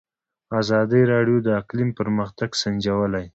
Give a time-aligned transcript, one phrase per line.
[0.59, 3.25] ازادي راډیو د اقلیم پرمختګ سنجولی.